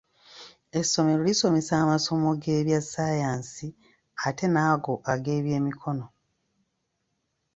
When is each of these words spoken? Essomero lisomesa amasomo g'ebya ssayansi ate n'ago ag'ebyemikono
Essomero 0.79 1.21
lisomesa 1.27 1.73
amasomo 1.83 2.29
g'ebya 2.43 2.79
ssayansi 2.85 3.67
ate 4.27 4.45
n'ago 4.49 4.93
ag'ebyemikono 5.13 6.05